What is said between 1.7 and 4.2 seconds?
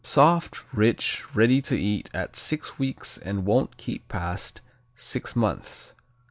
eat at six weeks and won't keep